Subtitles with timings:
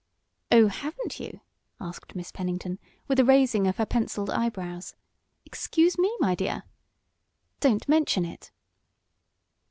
[0.51, 1.41] "Oh, haven't you?"
[1.79, 4.95] asked Miss Pennington, with a raising of her penciled eyebrows.
[5.45, 6.63] "Excuse me, my dear!"
[7.59, 8.51] "Don't mention it!"